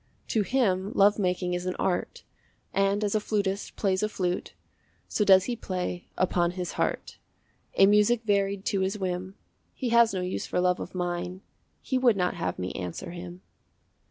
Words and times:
To 0.29 0.41
him 0.41 0.91
love 0.95 1.19
making 1.19 1.53
is 1.53 1.67
an 1.67 1.75
art, 1.75 2.23
And 2.73 3.03
as 3.03 3.13
a 3.13 3.19
flutist 3.19 3.75
plays 3.75 4.01
a 4.01 4.09
flute, 4.09 4.55
So 5.07 5.23
does 5.23 5.43
he 5.43 5.55
play 5.55 6.07
upon 6.17 6.53
his 6.57 6.71
heart 6.71 7.19
A 7.75 7.85
music 7.85 8.23
varied 8.23 8.65
to 8.65 8.79
his 8.79 8.97
whim. 8.97 9.35
He 9.75 9.89
has 9.89 10.11
no 10.11 10.21
use 10.21 10.47
for 10.47 10.59
love 10.59 10.79
of 10.79 10.95
mine, 10.95 11.41
He 11.83 11.99
would 11.99 12.17
not 12.17 12.33
have 12.33 12.57
me 12.57 12.71
answer 12.71 13.11
him. 13.11 13.43